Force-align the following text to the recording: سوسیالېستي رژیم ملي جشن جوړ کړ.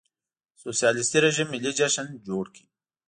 سوسیالېستي 0.63 1.17
رژیم 1.25 1.47
ملي 1.53 1.71
جشن 1.79 2.07
جوړ 2.27 2.45
کړ. 2.55 2.63